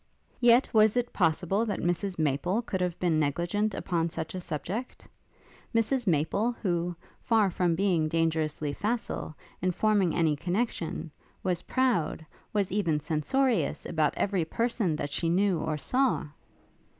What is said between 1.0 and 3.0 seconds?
possible that Mrs Maple could have